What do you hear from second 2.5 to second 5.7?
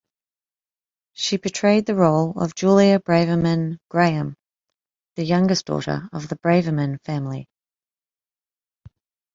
Julia Braverman-Graham, the youngest